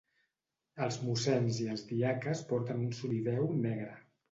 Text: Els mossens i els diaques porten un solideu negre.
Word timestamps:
Els 0.85 0.97
mossens 1.07 1.59
i 1.67 1.69
els 1.75 1.85
diaques 1.91 2.43
porten 2.55 2.83
un 2.89 2.99
solideu 3.03 3.49
negre. 3.63 3.95